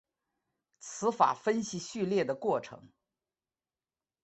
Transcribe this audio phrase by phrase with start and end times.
[0.79, 2.89] 词法分析序列的过程。